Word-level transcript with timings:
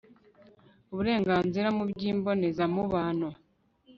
uburenganzira 0.91 1.67
mu 1.77 1.83
by'imbonezamubano 1.91 3.27